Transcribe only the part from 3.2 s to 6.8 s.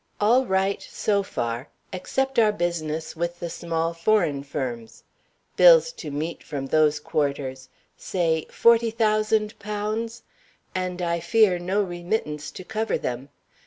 the small foreign firms. Bills to meet from